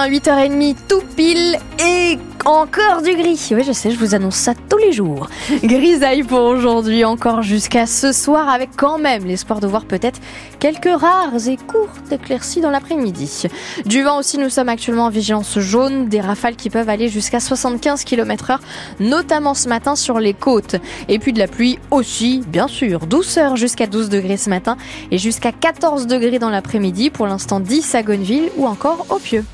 matin, 0.00 0.32
8h30, 0.32 0.76
tout 0.88 1.02
pile 1.16 1.58
et 1.78 2.18
encore 2.46 3.02
du 3.02 3.14
gris. 3.16 3.50
Oui, 3.52 3.62
je 3.64 3.72
sais, 3.72 3.90
je 3.90 3.98
vous 3.98 4.14
annonce 4.14 4.36
ça 4.36 4.54
tous 4.68 4.78
les 4.78 4.92
jours. 4.92 5.28
Grisaille 5.62 6.22
pour 6.22 6.40
aujourd'hui, 6.40 7.04
encore 7.04 7.42
jusqu'à 7.42 7.86
ce 7.86 8.12
soir, 8.12 8.48
avec 8.48 8.70
quand 8.76 8.98
même 8.98 9.24
l'espoir 9.24 9.60
de 9.60 9.66
voir 9.66 9.84
peut-être 9.84 10.20
quelques 10.58 11.00
rares 11.00 11.48
et 11.48 11.56
courtes 11.56 12.12
éclaircies 12.12 12.60
dans 12.60 12.70
l'après-midi. 12.70 13.44
Du 13.84 14.02
vent 14.02 14.18
aussi, 14.18 14.38
nous 14.38 14.48
sommes 14.48 14.68
actuellement 14.68 15.06
en 15.06 15.10
vigilance 15.10 15.58
jaune, 15.58 16.08
des 16.08 16.20
rafales 16.20 16.56
qui 16.56 16.70
peuvent 16.70 16.88
aller 16.88 17.08
jusqu'à 17.08 17.40
75 17.40 18.04
km 18.04 18.52
heure, 18.52 18.60
notamment 19.00 19.54
ce 19.54 19.68
matin 19.68 19.96
sur 19.96 20.18
les 20.18 20.34
côtes. 20.34 20.76
Et 21.08 21.18
puis 21.18 21.32
de 21.32 21.38
la 21.38 21.48
pluie 21.48 21.78
aussi, 21.90 22.42
bien 22.46 22.68
sûr. 22.68 23.00
Douceur 23.00 23.56
jusqu'à 23.56 23.86
12 23.86 24.08
degrés 24.08 24.36
ce 24.38 24.48
matin 24.48 24.76
et 25.10 25.18
jusqu'à 25.18 25.52
14 25.52 26.06
degrés 26.06 26.38
dans 26.38 26.50
l'après-midi. 26.50 27.10
Pour 27.10 27.26
l'instant, 27.26 27.60
10 27.60 27.94
à 27.94 28.02
Gonneville 28.02 28.50
ou 28.56 28.66
encore 28.66 29.06
au 29.10 29.18
Pieux. 29.18 29.44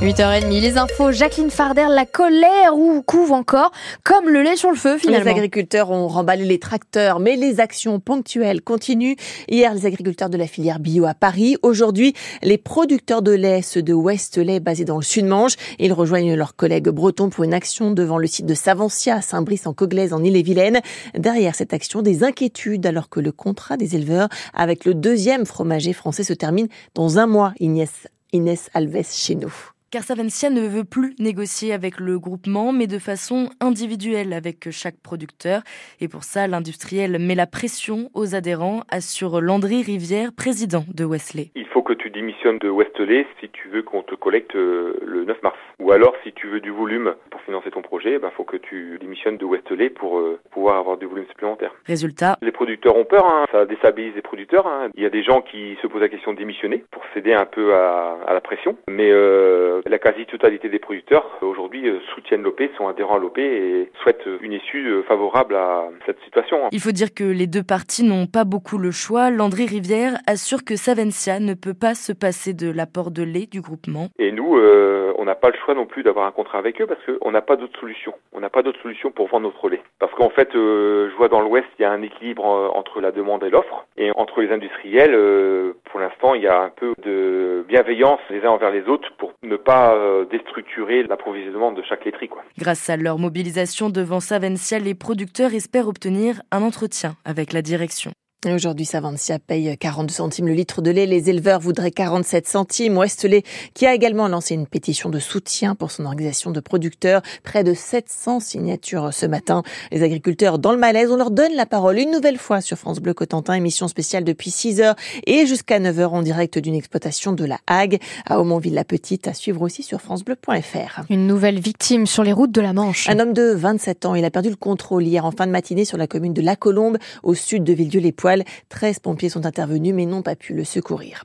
8h30, 0.00 0.60
les 0.60 0.78
infos, 0.78 1.10
Jacqueline 1.10 1.50
Farder, 1.50 1.86
la 1.90 2.06
colère 2.06 2.76
ou 2.76 3.02
couve 3.02 3.32
encore, 3.32 3.72
comme 4.04 4.28
le 4.28 4.42
lait 4.42 4.54
sur 4.54 4.70
le 4.70 4.76
feu 4.76 4.96
finalement. 4.96 5.24
Les 5.24 5.30
agriculteurs 5.32 5.90
ont 5.90 6.06
remballé 6.06 6.44
les 6.44 6.60
tracteurs, 6.60 7.18
mais 7.18 7.34
les 7.34 7.58
actions 7.58 7.98
ponctuelles 7.98 8.62
continuent. 8.62 9.16
Hier, 9.48 9.74
les 9.74 9.86
agriculteurs 9.86 10.30
de 10.30 10.36
la 10.36 10.46
filière 10.46 10.78
bio 10.78 11.04
à 11.04 11.14
Paris. 11.14 11.56
Aujourd'hui, 11.62 12.14
les 12.44 12.58
producteurs 12.58 13.22
de 13.22 13.32
lait, 13.32 13.60
ceux 13.60 13.82
de 13.82 13.92
Westlait, 13.92 14.60
basés 14.60 14.84
dans 14.84 14.98
le 14.98 15.02
Sud-Manche. 15.02 15.56
Ils 15.80 15.92
rejoignent 15.92 16.36
leurs 16.36 16.54
collègues 16.54 16.90
bretons 16.90 17.28
pour 17.28 17.42
une 17.42 17.52
action 17.52 17.90
devant 17.90 18.18
le 18.18 18.28
site 18.28 18.46
de 18.46 18.54
Savancia 18.54 19.16
à 19.16 19.20
Saint-Brice 19.20 19.66
en 19.66 19.72
Coglaise 19.72 20.12
en 20.12 20.22
Ille-et-Vilaine. 20.22 20.80
Derrière 21.16 21.56
cette 21.56 21.74
action, 21.74 22.02
des 22.02 22.22
inquiétudes 22.22 22.86
alors 22.86 23.08
que 23.08 23.18
le 23.18 23.32
contrat 23.32 23.76
des 23.76 23.96
éleveurs 23.96 24.28
avec 24.54 24.84
le 24.84 24.94
deuxième 24.94 25.44
fromager 25.44 25.92
français 25.92 26.22
se 26.22 26.34
termine 26.34 26.68
dans 26.94 27.18
un 27.18 27.26
mois. 27.26 27.52
Inès, 27.58 27.90
Inès 28.32 28.70
Alves 28.74 29.08
chez 29.10 29.34
nous 29.34 29.72
car 29.90 30.02
Savencia 30.02 30.50
ne 30.50 30.66
veut 30.66 30.84
plus 30.84 31.14
négocier 31.18 31.72
avec 31.72 31.98
le 31.98 32.18
groupement, 32.18 32.72
mais 32.72 32.86
de 32.86 32.98
façon 32.98 33.48
individuelle 33.60 34.32
avec 34.32 34.70
chaque 34.70 35.00
producteur. 35.02 35.62
Et 36.00 36.08
pour 36.08 36.24
ça, 36.24 36.46
l'industriel 36.46 37.18
met 37.18 37.34
la 37.34 37.46
pression 37.46 38.10
aux 38.14 38.34
adhérents, 38.34 38.82
assure 38.90 39.40
Landry 39.40 39.82
Rivière, 39.82 40.30
président 40.36 40.84
de 40.92 41.04
Wesley. 41.04 41.50
Il 41.54 41.66
faut 41.66 41.82
que 41.82 41.94
tu 41.94 42.10
démissionnes 42.10 42.58
de 42.58 42.68
Westley 42.68 43.26
si 43.40 43.48
tu 43.48 43.68
veux 43.68 43.82
qu'on 43.82 44.02
te 44.02 44.14
collecte 44.14 44.54
euh, 44.56 44.98
le 45.04 45.24
9 45.24 45.42
mars. 45.42 45.56
Ou 45.80 45.92
alors, 45.92 46.14
si 46.22 46.32
tu 46.32 46.48
veux 46.48 46.60
du 46.60 46.70
volume 46.70 47.14
pour 47.30 47.40
financer 47.42 47.70
ton 47.70 47.82
projet, 47.82 48.14
il 48.14 48.18
ben, 48.18 48.30
faut 48.36 48.44
que 48.44 48.56
tu 48.56 48.98
démissionnes 49.00 49.38
de 49.38 49.44
Westley 49.44 49.88
pour 49.88 50.18
euh, 50.18 50.38
pouvoir 50.50 50.76
avoir 50.76 50.98
du 50.98 51.06
volume 51.06 51.26
supplémentaire. 51.28 51.72
Résultat 51.86 52.36
Les 52.42 52.52
producteurs 52.52 52.96
ont 52.96 53.04
peur, 53.04 53.26
hein. 53.26 53.44
ça 53.50 53.64
déstabilise 53.64 54.14
les 54.14 54.22
producteurs. 54.22 54.66
Hein. 54.66 54.88
Il 54.94 55.02
y 55.02 55.06
a 55.06 55.10
des 55.10 55.22
gens 55.22 55.40
qui 55.40 55.76
se 55.80 55.86
posent 55.86 56.00
la 56.00 56.08
question 56.08 56.32
de 56.32 56.38
démissionner 56.38 56.84
pour 56.90 57.02
céder 57.14 57.32
un 57.32 57.46
peu 57.46 57.74
à, 57.74 58.18
à 58.26 58.34
la 58.34 58.40
pression. 58.40 58.76
Mais 58.88 59.10
euh, 59.10 59.77
la 59.86 59.98
quasi-totalité 59.98 60.68
des 60.68 60.78
producteurs 60.78 61.24
aujourd'hui 61.42 61.88
euh, 61.88 61.98
soutiennent 62.14 62.42
l'OP, 62.42 62.60
sont 62.76 62.88
adhérents 62.88 63.16
à 63.16 63.18
l'OP 63.18 63.38
et 63.38 63.90
souhaitent 64.02 64.28
une 64.40 64.52
issue 64.52 64.86
euh, 64.88 65.02
favorable 65.02 65.56
à 65.56 65.88
cette 66.06 66.20
situation. 66.24 66.58
Il 66.72 66.80
faut 66.80 66.92
dire 66.92 67.14
que 67.14 67.24
les 67.24 67.46
deux 67.46 67.62
parties 67.62 68.04
n'ont 68.04 68.26
pas 68.26 68.44
beaucoup 68.44 68.78
le 68.78 68.90
choix. 68.90 69.30
Landry 69.30 69.66
Rivière 69.66 70.18
assure 70.26 70.64
que 70.64 70.76
Savencia 70.76 71.40
ne 71.40 71.54
peut 71.54 71.74
pas 71.74 71.94
se 71.94 72.12
passer 72.12 72.54
de 72.54 72.70
l'apport 72.70 73.10
de 73.10 73.22
lait 73.22 73.46
du 73.46 73.60
groupement. 73.60 74.08
Et 74.18 74.32
nous, 74.32 74.56
euh, 74.56 75.07
on 75.18 75.24
n'a 75.24 75.34
pas 75.34 75.50
le 75.50 75.58
choix 75.64 75.74
non 75.74 75.86
plus 75.86 76.02
d'avoir 76.02 76.26
un 76.26 76.30
contrat 76.30 76.58
avec 76.58 76.80
eux 76.80 76.86
parce 76.86 77.00
qu'on 77.04 77.30
n'a 77.30 77.42
pas 77.42 77.56
d'autre 77.56 77.78
solution. 77.78 78.14
On 78.32 78.40
n'a 78.40 78.48
pas 78.48 78.62
d'autre 78.62 78.80
solution 78.80 79.10
pour 79.10 79.26
vendre 79.28 79.46
notre 79.46 79.68
lait. 79.68 79.82
Parce 79.98 80.12
qu'en 80.14 80.30
fait, 80.30 80.48
je 80.54 81.14
vois 81.16 81.28
dans 81.28 81.40
l'Ouest, 81.40 81.66
il 81.78 81.82
y 81.82 81.84
a 81.84 81.90
un 81.90 82.02
équilibre 82.02 82.44
entre 82.44 83.00
la 83.00 83.10
demande 83.10 83.42
et 83.42 83.50
l'offre. 83.50 83.86
Et 83.96 84.10
entre 84.14 84.40
les 84.40 84.50
industriels, 84.52 85.74
pour 85.90 86.00
l'instant, 86.00 86.34
il 86.34 86.42
y 86.42 86.46
a 86.46 86.60
un 86.60 86.70
peu 86.70 86.94
de 87.02 87.64
bienveillance 87.68 88.20
les 88.30 88.44
uns 88.44 88.50
envers 88.50 88.70
les 88.70 88.88
autres 88.88 89.08
pour 89.18 89.32
ne 89.42 89.56
pas 89.56 89.96
déstructurer 90.30 91.02
l'approvisionnement 91.02 91.72
de 91.72 91.82
chaque 91.82 92.04
laiterie. 92.04 92.30
Grâce 92.56 92.88
à 92.88 92.96
leur 92.96 93.18
mobilisation 93.18 93.90
devant 93.90 94.20
Savencia, 94.20 94.78
les 94.78 94.94
producteurs 94.94 95.52
espèrent 95.52 95.88
obtenir 95.88 96.40
un 96.52 96.62
entretien 96.62 97.12
avec 97.24 97.52
la 97.52 97.62
direction. 97.62 98.12
Aujourd'hui, 98.46 98.84
Savantia 98.84 99.40
paye 99.40 99.76
42 99.76 100.14
centimes 100.14 100.46
le 100.46 100.52
litre 100.52 100.80
de 100.80 100.92
lait. 100.92 101.06
Les 101.06 101.28
éleveurs 101.28 101.58
voudraient 101.58 101.90
47 101.90 102.46
centimes. 102.46 102.96
Westley, 102.96 103.42
qui 103.74 103.84
a 103.84 103.92
également 103.92 104.28
lancé 104.28 104.54
une 104.54 104.68
pétition 104.68 105.10
de 105.10 105.18
soutien 105.18 105.74
pour 105.74 105.90
son 105.90 106.04
organisation 106.04 106.52
de 106.52 106.60
producteurs. 106.60 107.20
Près 107.42 107.64
de 107.64 107.74
700 107.74 108.38
signatures 108.38 109.12
ce 109.12 109.26
matin. 109.26 109.64
Les 109.90 110.04
agriculteurs 110.04 110.60
dans 110.60 110.70
le 110.70 110.78
malaise, 110.78 111.10
on 111.10 111.16
leur 111.16 111.32
donne 111.32 111.52
la 111.56 111.66
parole 111.66 111.98
une 111.98 112.12
nouvelle 112.12 112.38
fois 112.38 112.60
sur 112.60 112.78
France 112.78 113.00
Bleu 113.00 113.12
Cotentin. 113.12 113.54
Émission 113.54 113.88
spéciale 113.88 114.22
depuis 114.22 114.52
6 114.52 114.82
heures 114.82 114.94
et 115.26 115.44
jusqu'à 115.44 115.80
9 115.80 115.98
heures 115.98 116.14
en 116.14 116.22
direct 116.22 116.60
d'une 116.60 116.76
exploitation 116.76 117.32
de 117.32 117.44
la 117.44 117.58
Hague 117.66 117.98
à 118.24 118.38
Aumonville-la-Petite. 118.38 119.26
À 119.26 119.34
suivre 119.34 119.62
aussi 119.62 119.82
sur 119.82 120.00
francebleu.fr. 120.00 121.00
Une 121.10 121.26
nouvelle 121.26 121.58
victime 121.58 122.06
sur 122.06 122.22
les 122.22 122.32
routes 122.32 122.52
de 122.52 122.60
la 122.60 122.72
Manche. 122.72 123.08
Un 123.08 123.18
homme 123.18 123.32
de 123.32 123.50
27 123.52 124.06
ans. 124.06 124.14
Il 124.14 124.24
a 124.24 124.30
perdu 124.30 124.50
le 124.50 124.54
contrôle 124.54 125.02
hier 125.02 125.24
en 125.24 125.32
fin 125.32 125.48
de 125.48 125.50
matinée 125.50 125.84
sur 125.84 125.98
la 125.98 126.06
commune 126.06 126.34
de 126.34 126.42
La 126.42 126.54
Colombe 126.54 126.98
au 127.24 127.34
sud 127.34 127.64
de 127.64 127.72
Villedieu-les-Poix. 127.72 128.27
13 128.68 128.98
pompiers 129.00 129.28
sont 129.28 129.46
intervenus 129.46 129.94
mais 129.94 130.06
n'ont 130.06 130.22
pas 130.22 130.36
pu 130.36 130.54
le 130.54 130.64
secourir. 130.64 131.24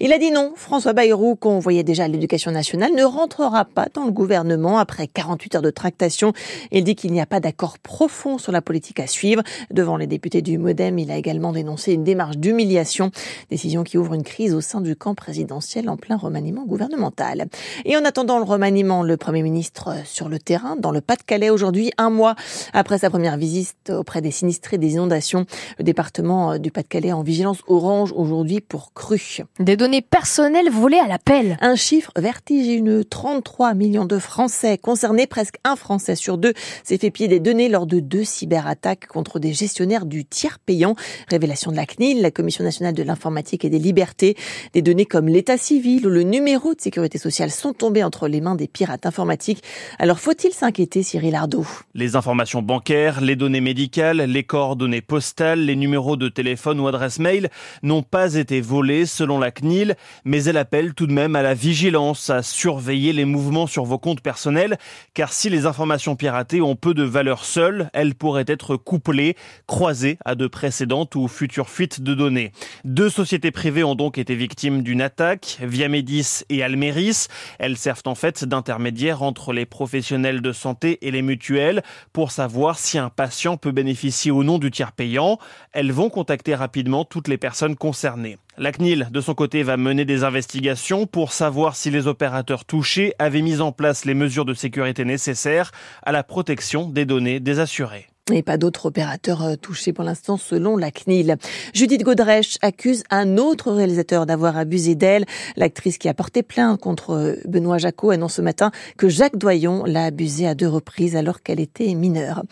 Il 0.00 0.12
a 0.12 0.18
dit 0.18 0.30
non. 0.30 0.52
François 0.56 0.92
Bayrou, 0.92 1.36
qu'on 1.36 1.58
voyait 1.58 1.82
déjà 1.82 2.04
à 2.04 2.08
l'éducation 2.08 2.50
nationale, 2.50 2.92
ne 2.94 3.04
rentrera 3.04 3.64
pas 3.64 3.86
dans 3.92 4.04
le 4.04 4.10
gouvernement 4.10 4.78
après 4.78 5.06
48 5.06 5.56
heures 5.56 5.62
de 5.62 5.70
tractation. 5.70 6.32
Il 6.72 6.84
dit 6.84 6.94
qu'il 6.94 7.12
n'y 7.12 7.20
a 7.20 7.26
pas 7.26 7.40
d'accord 7.40 7.78
profond 7.78 8.38
sur 8.38 8.52
la 8.52 8.62
politique 8.62 9.00
à 9.00 9.06
suivre. 9.06 9.42
Devant 9.70 9.96
les 9.96 10.06
députés 10.06 10.42
du 10.42 10.58
Modem, 10.58 10.98
il 10.98 11.10
a 11.10 11.16
également 11.16 11.52
dénoncé 11.52 11.92
une 11.92 12.04
démarche 12.04 12.36
d'humiliation, 12.36 13.10
décision 13.50 13.84
qui 13.84 13.98
ouvre 13.98 14.14
une 14.14 14.22
crise 14.22 14.54
au 14.54 14.60
sein 14.60 14.80
du 14.80 14.96
camp 14.96 15.14
présidentiel 15.14 15.88
en 15.88 15.96
plein 15.96 16.16
remaniement 16.16 16.64
gouvernemental. 16.64 17.46
Et 17.84 17.96
en 17.96 18.04
attendant 18.04 18.38
le 18.38 18.44
remaniement, 18.44 19.02
le 19.02 19.16
Premier 19.16 19.42
ministre 19.42 19.94
sur 20.04 20.28
le 20.28 20.38
terrain, 20.38 20.76
dans 20.76 20.90
le 20.90 21.00
Pas-de-Calais 21.00 21.50
aujourd'hui, 21.50 21.92
un 21.98 22.10
mois 22.10 22.34
après 22.72 22.98
sa 22.98 23.10
première 23.10 23.36
visite 23.36 23.90
auprès 23.90 24.20
des 24.20 24.30
sinistrés 24.30 24.78
des 24.78 24.92
inondations, 24.92 25.46
le 25.78 25.84
département 25.84 26.43
euh, 26.52 26.58
du 26.58 26.70
Pas-de-Calais 26.70 27.12
en 27.12 27.22
vigilance 27.22 27.62
orange 27.66 28.12
aujourd'hui 28.14 28.60
pour 28.60 28.92
cru. 28.92 29.42
Des 29.58 29.76
données 29.76 30.02
personnelles 30.02 30.70
volées 30.70 30.98
à 30.98 31.08
l'appel. 31.08 31.56
Un 31.60 31.76
chiffre 31.76 32.12
vertigineux. 32.16 33.04
33 33.04 33.74
millions 33.74 34.04
de 34.04 34.18
Français 34.18 34.78
concernés, 34.78 35.26
presque 35.26 35.56
un 35.64 35.76
Français 35.76 36.16
sur 36.16 36.38
deux 36.38 36.52
s'est 36.82 36.98
fait 36.98 37.10
pied 37.10 37.28
des 37.28 37.40
données 37.40 37.68
lors 37.68 37.86
de 37.86 38.00
deux 38.00 38.24
cyberattaques 38.24 39.06
contre 39.06 39.38
des 39.38 39.52
gestionnaires 39.52 40.06
du 40.06 40.24
tiers 40.24 40.58
payant. 40.58 40.94
Révélation 41.28 41.70
de 41.70 41.76
la 41.76 41.86
CNIL, 41.86 42.20
la 42.22 42.30
Commission 42.30 42.64
nationale 42.64 42.94
de 42.94 43.02
l'informatique 43.02 43.64
et 43.64 43.70
des 43.70 43.78
libertés. 43.78 44.36
Des 44.72 44.82
données 44.82 45.06
comme 45.06 45.28
l'état 45.28 45.56
civil 45.56 46.06
ou 46.06 46.10
le 46.10 46.22
numéro 46.22 46.74
de 46.74 46.80
sécurité 46.80 47.18
sociale 47.18 47.50
sont 47.50 47.72
tombées 47.72 48.04
entre 48.04 48.28
les 48.28 48.40
mains 48.40 48.54
des 48.54 48.68
pirates 48.68 49.06
informatiques. 49.06 49.62
Alors 49.98 50.18
faut-il 50.18 50.52
s'inquiéter, 50.52 51.02
Cyril 51.02 51.34
Ardo? 51.34 51.64
Les 51.94 52.16
informations 52.16 52.62
bancaires, 52.62 53.20
les 53.20 53.36
données 53.36 53.60
médicales, 53.60 54.18
les 54.18 54.44
coordonnées 54.44 55.00
postales, 55.00 55.60
les 55.60 55.76
numéros 55.76 56.16
de 56.16 56.28
téléphone 56.34 56.80
ou 56.80 56.88
adresse 56.88 57.18
mail 57.18 57.48
n'ont 57.82 58.02
pas 58.02 58.34
été 58.34 58.60
volées 58.60 59.06
selon 59.06 59.38
la 59.38 59.50
CNIL, 59.50 59.96
mais 60.24 60.44
elle 60.44 60.56
appelle 60.56 60.94
tout 60.94 61.06
de 61.06 61.12
même 61.12 61.36
à 61.36 61.42
la 61.42 61.54
vigilance, 61.54 62.30
à 62.30 62.42
surveiller 62.42 63.12
les 63.12 63.24
mouvements 63.24 63.66
sur 63.66 63.84
vos 63.84 63.98
comptes 63.98 64.20
personnels, 64.20 64.76
car 65.14 65.32
si 65.32 65.48
les 65.48 65.66
informations 65.66 66.16
piratées 66.16 66.60
ont 66.60 66.76
peu 66.76 66.94
de 66.94 67.02
valeur 67.02 67.44
seule, 67.44 67.90
elles 67.92 68.14
pourraient 68.14 68.44
être 68.46 68.76
couplées, 68.76 69.36
croisées 69.66 70.18
à 70.24 70.34
de 70.34 70.46
précédentes 70.46 71.14
ou 71.14 71.28
futures 71.28 71.70
fuites 71.70 72.02
de 72.02 72.14
données. 72.14 72.52
Deux 72.84 73.08
sociétés 73.08 73.50
privées 73.50 73.84
ont 73.84 73.94
donc 73.94 74.18
été 74.18 74.34
victimes 74.34 74.82
d'une 74.82 75.00
attaque, 75.00 75.58
Viamedis 75.62 76.42
et 76.48 76.62
Almeris. 76.62 77.28
Elles 77.58 77.76
servent 77.76 78.02
en 78.06 78.14
fait 78.14 78.44
d'intermédiaires 78.44 79.22
entre 79.22 79.52
les 79.52 79.66
professionnels 79.66 80.40
de 80.40 80.52
santé 80.52 80.98
et 81.06 81.10
les 81.10 81.22
mutuelles 81.22 81.82
pour 82.12 82.30
savoir 82.30 82.78
si 82.78 82.98
un 82.98 83.08
patient 83.08 83.56
peut 83.56 83.72
bénéficier 83.72 84.30
ou 84.30 84.42
non 84.42 84.58
du 84.58 84.70
tiers 84.70 84.92
payant. 84.92 85.38
Elles 85.72 85.92
vont 85.92 86.10
contacter 86.24 86.54
rapidement 86.54 87.04
toutes 87.04 87.28
les 87.28 87.36
personnes 87.36 87.76
concernées. 87.76 88.38
La 88.56 88.72
CNIL, 88.72 89.08
de 89.10 89.20
son 89.20 89.34
côté, 89.34 89.62
va 89.62 89.76
mener 89.76 90.06
des 90.06 90.24
investigations 90.24 91.06
pour 91.06 91.34
savoir 91.34 91.76
si 91.76 91.90
les 91.90 92.06
opérateurs 92.06 92.64
touchés 92.64 93.12
avaient 93.18 93.42
mis 93.42 93.60
en 93.60 93.72
place 93.72 94.06
les 94.06 94.14
mesures 94.14 94.46
de 94.46 94.54
sécurité 94.54 95.04
nécessaires 95.04 95.70
à 96.02 96.12
la 96.12 96.22
protection 96.22 96.88
des 96.88 97.04
données 97.04 97.40
des 97.40 97.58
assurés. 97.58 98.06
Et 98.32 98.42
pas 98.42 98.56
d'autres 98.56 98.86
opérateurs 98.86 99.44
euh, 99.44 99.54
touchés 99.56 99.92
pour 99.92 100.02
l'instant 100.02 100.38
selon 100.38 100.78
la 100.78 100.90
CNIL. 100.90 101.36
Judith 101.74 102.02
Godrèche 102.02 102.56
accuse 102.62 103.04
un 103.10 103.36
autre 103.36 103.70
réalisateur 103.70 104.24
d'avoir 104.24 104.56
abusé 104.56 104.94
d'elle. 104.94 105.26
L'actrice 105.56 105.98
qui 105.98 106.08
a 106.08 106.14
porté 106.14 106.42
plainte 106.42 106.80
contre 106.80 107.10
euh, 107.10 107.34
Benoît 107.44 107.76
Jacot 107.76 108.12
annonce 108.12 108.36
ce 108.36 108.40
matin 108.40 108.70
que 108.96 109.10
Jacques 109.10 109.36
Doyon 109.36 109.84
l'a 109.84 110.04
abusée 110.04 110.46
à 110.46 110.54
deux 110.54 110.66
reprises 110.66 111.16
alors 111.16 111.42
qu'elle 111.42 111.60
était 111.60 111.92
mineure. 111.92 112.44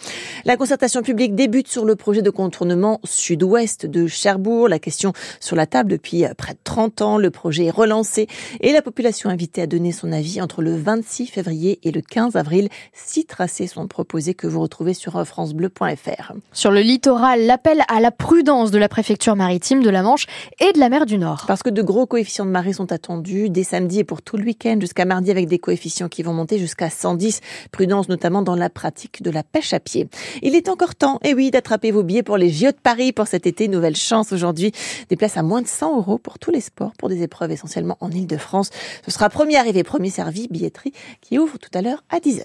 La 0.45 0.59
concertation 0.59 1.01
publique 1.01 1.35
débute 1.35 1.69
sur 1.69 1.87
le 1.87 1.97
projet 1.97 2.21
de 2.21 2.29
contournement 2.29 3.01
sud-ouest 3.03 3.87
de 3.87 4.07
Cherbourg. 4.07 4.69
La 4.69 4.79
question 4.79 5.15
sur 5.41 5.57
la 5.57 5.65
table 5.65 5.93
depuis 5.93 6.27
euh, 6.27 6.35
près 6.37 6.53
de 6.53 6.61
30 6.63 7.01
ans. 7.01 7.17
Le 7.17 7.31
projet 7.31 7.65
est 7.65 7.71
relancé 7.71 8.27
et 8.61 8.73
la 8.73 8.83
population 8.83 9.31
invitée 9.31 9.63
à 9.63 9.67
donner 9.67 9.93
son 9.93 10.13
avis 10.13 10.43
entre 10.43 10.61
le 10.61 10.77
26 10.77 11.29
février 11.29 11.81
et 11.83 11.93
le 11.93 12.03
15 12.03 12.37
avril. 12.37 12.69
Six 12.93 13.25
tracés 13.25 13.69
sont 13.69 13.87
proposés 13.87 14.35
que 14.35 14.47
vous 14.47 14.61
retrouvez 14.61 14.93
sur 14.93 15.25
France 15.25 15.55
Bleu 15.55 15.62
francebleu.fr. 15.69 16.33
Sur 16.53 16.71
le 16.71 16.81
littoral, 16.81 17.47
l'appel 17.47 17.83
à 17.89 18.01
la 18.01 18.11
prudence 18.11 18.71
de 18.71 18.79
la 18.79 18.89
préfecture 18.89 19.37
maritime 19.37 19.83
de 19.83 19.91
la 19.91 20.03
Manche 20.03 20.27
et 20.61 20.73
de 20.73 20.79
la 20.79 20.89
mer 20.89 21.07
du 21.07 21.19
Nord. 21.19 21.45
Parce 21.47 21.63
que 21.63 21.71
de 21.71 21.83
gros 21.83 22.07
coefficients 22.07 22.45
de 22.45 22.51
marée 22.51 22.73
sont 22.73 22.93
attendus 22.93 23.51
dès 23.51 23.63
samedi 23.63 24.01
et 24.01 24.05
pour 24.05 24.23
tout 24.23 24.37
le 24.37 24.45
week-end 24.45 24.79
jusqu'à 24.81 25.05
mardi 25.05 25.31
avec 25.31 25.49
des 25.49 25.59
coefficients 25.59 26.09
qui 26.09 26.23
vont 26.23 26.33
monter 26.33 26.59
jusqu'à 26.59 26.91
110. 26.91 27.41
Prudence 27.71 28.09
notamment 28.09 28.43
dans 28.43 28.55
la 28.55 28.71
pratique 28.71 29.23
de 29.23 29.31
la 29.31 29.43
pêche 29.43 29.73
à 29.73 29.81
pied. 29.81 30.09
Il 30.43 30.55
est 30.55 30.69
encore 30.69 30.95
temps, 30.95 31.19
et 31.23 31.31
eh 31.31 31.35
oui, 31.35 31.51
d'attraper 31.51 31.91
vos 31.91 32.03
billets 32.03 32.23
pour 32.23 32.37
les 32.37 32.51
JO 32.51 32.67
de 32.67 32.77
Paris 32.83 33.13
pour 33.13 33.27
cet 33.27 33.47
été. 33.47 33.69
Nouvelle 33.69 33.97
chance 33.97 34.33
aujourd'hui. 34.33 34.73
Des 35.09 35.17
places 35.17 35.37
à 35.37 35.43
moins 35.43 35.63
de 35.63 35.69
100 35.69 35.97
euros 35.97 36.19
pour 36.19 36.39
tous 36.39 36.51
les 36.51 36.61
sports, 36.61 36.93
pour 36.99 37.09
des 37.09 37.23
épreuves 37.23 37.53
essentiellement 37.53 37.97
en 38.01 38.11
Ile-de-France. 38.11 38.71
Ce 39.05 39.11
sera 39.11 39.29
premier 39.29 39.57
arrivé, 39.57 39.83
premier 39.83 40.11
servi, 40.11 40.49
billetterie 40.49 40.93
qui 41.21 41.39
ouvre 41.39 41.59
tout 41.59 41.71
à 41.75 41.83
l'heure 41.83 42.03
à 42.11 42.19
10h. 42.19 42.43